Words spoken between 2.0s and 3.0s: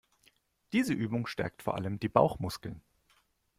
Bauchmuskeln.